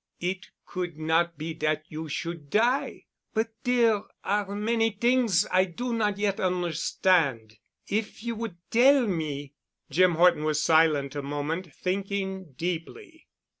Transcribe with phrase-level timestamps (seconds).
[0.19, 3.05] It could not be dat you should die.
[3.35, 7.57] But dere are many t'ings I do not yet on'erstand.
[7.87, 9.53] If you would tell me——?"
[9.91, 13.27] Jim Horton was silent a moment, thinking deeply.